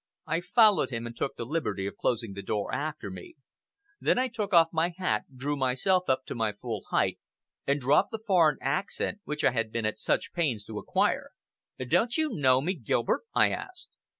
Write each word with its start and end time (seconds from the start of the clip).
I 0.25 0.41
followed 0.41 0.89
him 0.89 1.05
and 1.05 1.15
took 1.15 1.35
the 1.35 1.45
liberty 1.45 1.85
of 1.85 1.95
closing 1.95 2.33
the 2.33 2.41
door 2.41 2.73
after 2.73 3.11
me. 3.11 3.35
Then 3.99 4.17
I 4.17 4.29
took 4.29 4.51
off 4.51 4.69
my 4.73 4.89
hat, 4.97 5.25
drew 5.37 5.55
myself 5.55 6.09
up 6.09 6.25
to 6.25 6.33
my 6.33 6.53
full 6.53 6.81
height, 6.89 7.19
and 7.67 7.79
dropped 7.79 8.09
the 8.09 8.17
foreign 8.17 8.57
accent 8.63 9.19
which 9.25 9.43
I 9.43 9.51
had 9.51 9.71
been 9.71 9.85
at 9.85 9.99
so 9.99 10.13
much 10.13 10.33
pains 10.33 10.65
to 10.65 10.79
acquire. 10.79 11.33
"Don't 11.77 12.17
you 12.17 12.29
know 12.33 12.61
me, 12.61 12.73
Gilbert?" 12.73 13.25
I 13.35 13.51
asked. 13.51 13.95